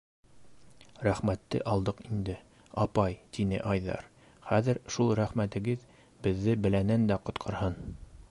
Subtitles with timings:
[1.07, 2.37] -Рәхмәтте алдыҡ инде,
[2.85, 4.07] апай,- тине Айҙар,-
[4.49, 5.83] хәҙер шул рәхмәтегеҙ
[6.29, 7.79] беҙҙе бәләнән дә ҡотҡарһын.